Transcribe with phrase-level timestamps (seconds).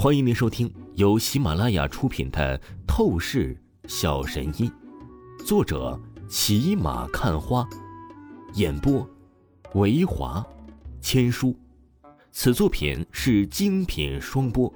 [0.00, 2.56] 欢迎您收听由喜马拉雅出品的
[2.86, 4.70] 《透视小神医》，
[5.44, 7.68] 作者骑马看花，
[8.54, 9.04] 演播
[9.74, 10.46] 维华
[11.00, 11.52] 千书。
[12.30, 14.72] 此作品是精品双播。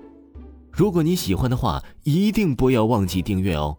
[0.72, 3.78] 如果你喜欢的话，一定不要忘记订阅哦。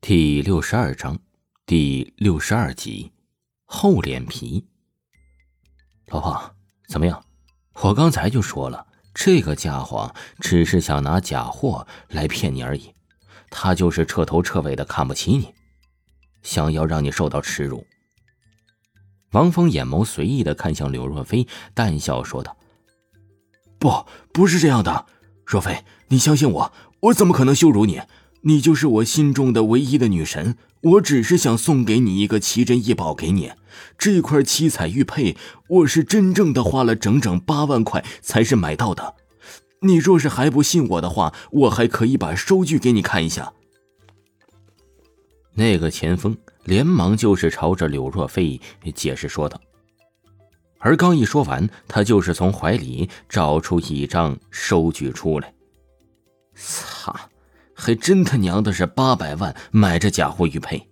[0.00, 1.20] 第六十二章，
[1.64, 3.12] 第六十二集，
[3.66, 4.64] 厚脸皮。
[6.06, 6.54] 老婆，
[6.88, 7.22] 怎么样？
[7.82, 12.94] 我刚才就说了，这个家伙只是想拿假货来骗你而已，
[13.50, 15.52] 他就是彻头彻尾的看不起你，
[16.42, 17.84] 想要让你受到耻辱。
[19.32, 22.56] 王峰眼眸随意的看向柳若飞，淡笑说道
[23.78, 25.06] ：“不，不是这样的，
[25.44, 28.00] 若飞，你相信我，我怎么可能羞辱你？
[28.46, 33.52] 你就是我心中的唯一的女神，我只是想送给你一个奇珍异宝给你。”
[33.98, 35.36] 这块七彩玉佩，
[35.68, 39.16] 我是真正的花了整整八万块才是买到的。
[39.80, 43.52] 你若是还不信我的话，我还可以把收据给你看一下。
[45.54, 48.60] 那个前锋连忙就是朝着柳若飞
[48.94, 49.60] 解释说道，
[50.78, 55.52] 而刚一说完，他就是从怀里找出一张收据出来。
[56.54, 57.14] 操，
[57.86, 60.84] 还真他娘的是八百万买这假货玉佩！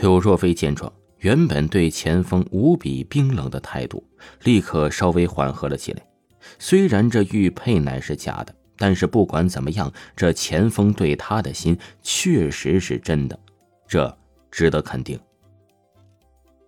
[0.00, 0.92] 柳若飞见状。
[1.18, 4.00] 原本对钱锋无比冰冷的态度，
[4.44, 6.02] 立刻稍微缓和了起来。
[6.60, 13.36] 虽然这玉佩乃是假的，但是不管怎么样，这钱锋对他的心确实是真的，
[13.88, 14.16] 这
[14.48, 15.18] 值得肯定。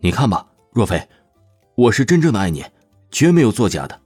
[0.01, 1.01] 你看吧，若飞，
[1.77, 2.65] 我是真正的爱你，
[3.13, 4.01] 绝没有作假的。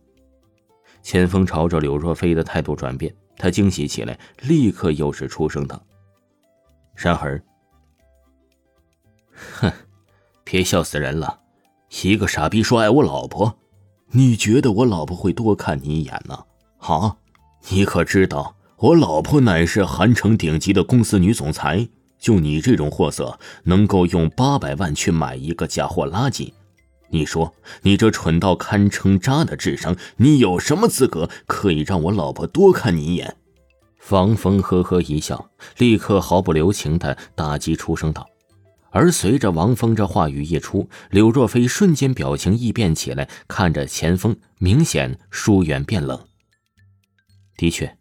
[1.03, 5.83] 钱锋朝着柳若飞的态度转变，他惊喜起来，立刻又是出声道
[6.95, 7.43] ：“然而，
[9.61, 9.73] 哼。”
[10.48, 11.41] 别笑死人了！
[12.03, 13.59] 一个傻逼说爱我老婆，
[14.12, 16.45] 你觉得我老婆会多看你一眼呢？
[16.78, 17.17] 啊！
[17.69, 21.88] 你可知道我老婆乃是韩城顶级的公司女总裁？
[22.16, 26.53] 就你这种货色，能够用八百万去买一个假货垃圾？
[27.11, 33.37] 你说你这蠢到堪称渣的智商，你有什么资格可以让我老婆多看你一眼？
[34.11, 38.27] 王峰呵呵一笑，立刻毫不留情的打击出声道。
[38.91, 46.19] 而随着王峰这话语一出，柳若飞瞬间表情异变起来，看着钱锋，明显疏远变冷。
[47.56, 47.99] 的确，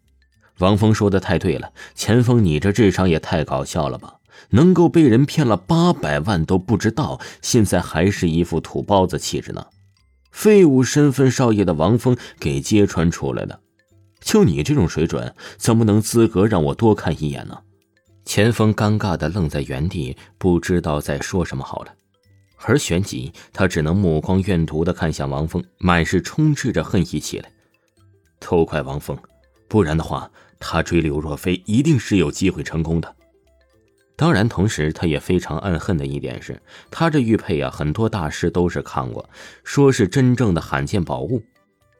[0.58, 4.14] 王峰说的太对了，钱锋，你这智商也太搞笑了吧？
[4.50, 9.66] 能够被人骗了八百万都不知道，现在还是一副土包子气质呢？
[10.30, 13.58] 废物身份少爷的王峰给揭穿出来了，
[14.20, 17.58] 就你这种水准，怎么能资格让我多看一眼呢？
[18.24, 21.92] 钱锋尴尬的愣在原地，不知道在说什么好了。
[22.64, 27.48] 而旋即，他只能目光怨毒的看向王峰，满是充斥着恨意起来。
[28.40, 29.16] 都怪王峰，
[29.68, 33.16] 不然的话，他追柳若飞一定是有机会成功的。
[34.16, 36.60] 当然，同时他也非常暗恨的一点是，
[36.90, 39.28] 他这玉佩啊，很多大师都是看过，
[39.62, 41.42] 说是真正的罕见宝物，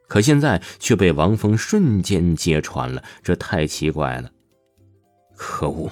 [0.08, 4.30] 可现在却被王峰瞬间揭穿了，这太奇怪了。
[5.36, 5.90] 可恶！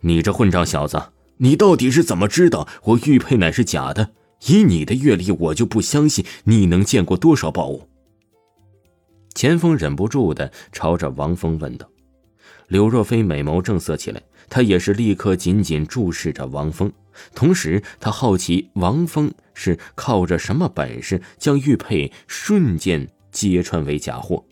[0.00, 1.00] 你这混账小子，
[1.36, 4.10] 你到底是怎么知道我玉佩乃是假的？
[4.46, 7.88] 以你的阅历，我就不相信你能见过多少宝物。
[9.34, 11.88] 钱锋忍不住的朝着王峰问道。
[12.68, 16.92] 柳若飞美眸正色起来，他也是立刻紧紧注视着王峰，
[17.34, 24.44] 同时他好奇王峰是靠着什么本事将玉佩瞬间揭穿为假货。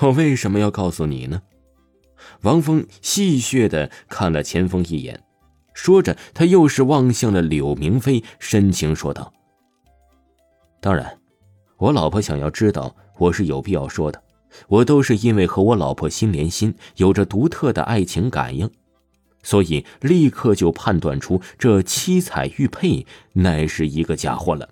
[0.00, 1.42] 我为什么要告诉你呢？
[2.42, 5.22] 王峰戏谑的看了钱锋一眼，
[5.74, 9.32] 说着，他又是望向了柳明飞，深情说道
[10.80, 11.18] ：“当然，
[11.78, 14.22] 我老婆想要知道，我是有必要说的。
[14.68, 18.70] 我都是因为和我老婆心连心，有着独特的爱情感应，
[19.42, 24.68] 所以立刻就判断出这七彩玉佩乃是一个假货了。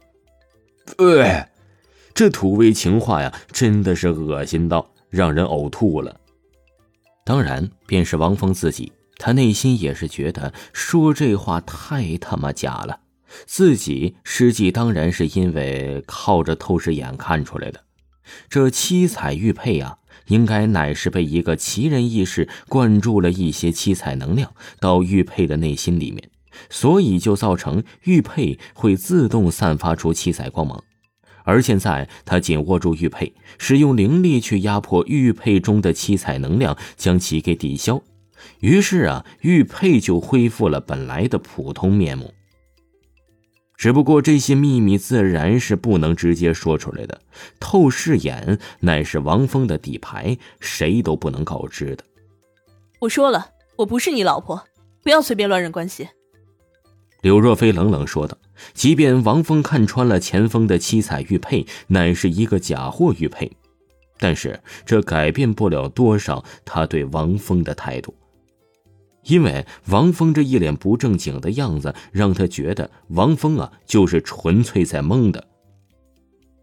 [0.96, 1.48] 呃，
[2.14, 6.20] 这土味情话呀，真的是恶心到让人呕吐了。”
[7.24, 13.00] 当然，便是王峰自己，他内心也是觉得说这话太他妈假了。
[13.44, 17.78] 自己实际当然是因为靠着透视眼看出来的。
[18.48, 26.30] 这七彩玉佩啊，应该乃是被一个奇人异士灌注了一些七彩能量到玉佩的内心里面，
[26.70, 30.82] 所以就造成玉佩会自动散发出七彩光芒。
[31.44, 38.02] 而现在，他紧握住玉佩，使用灵力去压迫玉佩中的七彩能量，将其给抵消。
[38.60, 42.34] 于是啊，玉佩就恢复了本来的普通面目。
[43.78, 47.18] 只不过这些秘密自然是不能直接说出来的。
[47.60, 52.04] 透视眼乃是王峰的底牌，谁都不能告知的。
[52.98, 54.62] 我说了，我不是你老婆，
[55.04, 56.08] 不要随便乱认关系。
[57.22, 58.36] 柳若飞冷冷说道。
[58.74, 63.52] 即便王峰看穿了钱枫的七彩玉佩乃是一个假货玉佩，
[64.18, 68.12] 但是这改变不了多少他对王峰的态度。
[69.28, 75.46] 因为王峰这一脸不正经的样子，让他觉得王峰啊就是纯粹在蒙的。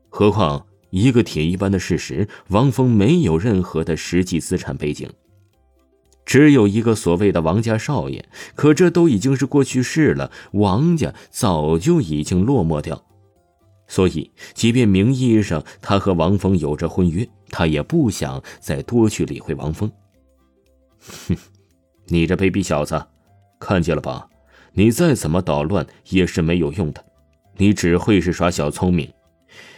[0.10, 5.10] 何况一个铁一般的事实，王峰没有任何的实际资产背景，
[6.26, 8.28] 只有一个所谓的王家少爷。
[8.56, 13.06] 可这都已经是过去式了，王家早就已经落寞掉。
[13.88, 19.92] 所以，即便名义上他和王峰有着婚约，他也不想再多去理会王峰。
[21.28, 21.38] 哼。
[22.08, 23.06] 你这卑鄙小子，
[23.60, 24.28] 看见了吧？
[24.74, 27.04] 你再怎么捣乱也是没有用的，
[27.58, 29.10] 你只会是耍小聪明。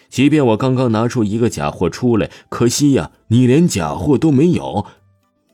[0.10, 4.86] 即便我刚刚拿出一个假货出来，可惜呀，你连假货都没有，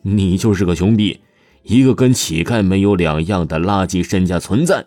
[0.03, 1.21] 你就是个穷逼，
[1.63, 4.85] 一个跟乞丐没有两样的垃圾身家存在。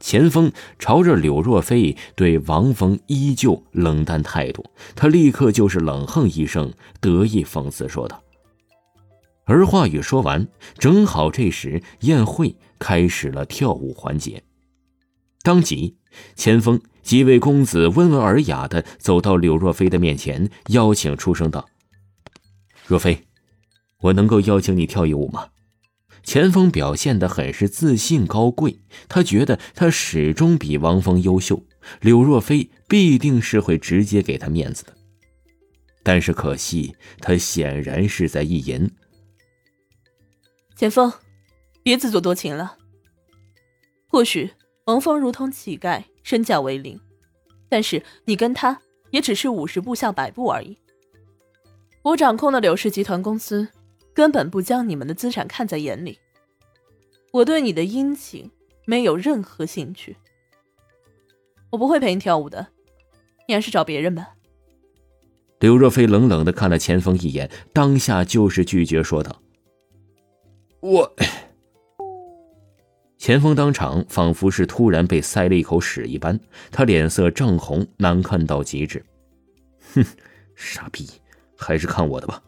[0.00, 8.20] 钱锋朝着柳若飞对王峰依旧冷淡态度，他立刻就是冷哼一声，得意讽刺说道。
[9.46, 14.42] 而话语说完，正好这时宴会开始了跳舞环节。
[15.42, 15.96] 当即，
[16.34, 21.68] 钱锋几位公子温文尔雅的走到柳若飞的面前，邀请出声道
[22.86, 23.24] ：“若飞，
[24.00, 25.50] 我能够邀请你跳一舞吗？”
[26.24, 31.64] 钱锋表现的很是自信高贵，他觉得他始终比王峰优秀，
[32.00, 34.92] 柳若飞必定是会直接给他面子的。
[36.02, 38.90] 但是可惜，他显然是在意淫。
[40.76, 41.10] 钱枫，
[41.82, 42.76] 别自作多情了。
[44.06, 44.50] 或许
[44.84, 47.00] 王峰如同乞丐，身价为零，
[47.68, 48.78] 但是你跟他
[49.10, 50.76] 也只是五十步笑百步而已。
[52.02, 53.68] 我掌控的柳氏集团公司
[54.12, 56.18] 根本不将你们的资产看在眼里。
[57.32, 58.50] 我对你的殷勤
[58.84, 60.16] 没有任何兴趣。
[61.70, 62.68] 我不会陪你跳舞的，
[63.48, 64.34] 你还是找别人吧。
[65.58, 69.42] 刘若飞冷冷的看了钱锋一眼，当下就是拒绝说道。
[70.86, 71.12] 我，
[73.18, 76.38] 钱锋当场仿佛是突然被塞了一口屎一般，
[76.70, 79.04] 他脸色涨红，难看到极致。
[79.94, 80.04] 哼，
[80.54, 81.10] 傻逼，
[81.56, 82.40] 还是看我的吧。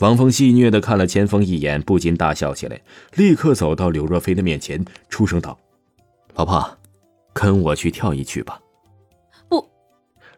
[0.00, 2.78] 王峰戏谑的看了钱锋一眼，不禁大笑起来，
[3.14, 5.58] 立刻走到柳若飞的面前，出声道
[6.36, 6.78] ：“老婆，
[7.32, 8.60] 跟我去跳一曲吧。”
[9.48, 9.66] 不。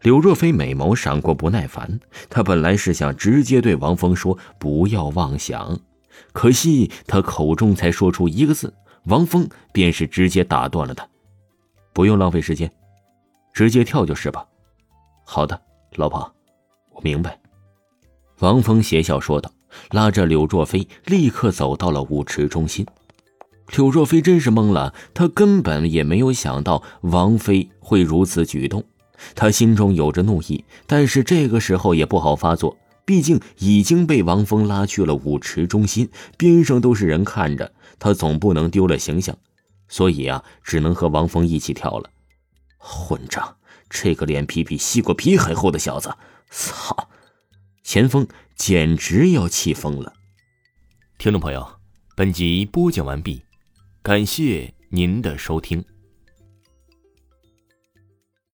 [0.02, 1.98] 柳若飞美眸闪过不耐烦，
[2.30, 5.76] 他本来是想直接对王峰说：“不要妄想。”
[6.32, 8.72] 可惜他口中才说出一个字，
[9.04, 11.06] 王峰便是直接打断了他。
[11.92, 12.70] 不用浪费时间，
[13.52, 14.46] 直接跳就是吧。
[15.24, 15.60] 好的，
[15.94, 16.30] 老婆，
[16.92, 17.38] 我明白。
[18.40, 19.50] 王峰邪笑说道，
[19.92, 22.86] 拉着柳若飞立刻走到了舞池中心。
[23.74, 28.84] 柳若飞真是懵了，他根本也没有想到王菲会如此举动，
[29.34, 32.76] 他心中有着怒意，但是这个时候也不好发作。
[33.06, 39.38] 毕竟已经被王峰拉去了舞池中心，边上都是人看着，他总不能丢了形象，
[39.88, 42.10] 所以啊，只能和王峰一起跳了。
[42.76, 43.56] 混账！
[43.88, 46.12] 这个脸皮比西瓜皮还厚的小子，
[46.50, 47.08] 操！
[47.84, 48.26] 钱锋
[48.56, 50.12] 简直要气疯了。
[51.18, 51.64] 听众朋友，
[52.16, 53.44] 本集播讲完毕，
[54.02, 55.84] 感谢您的收听。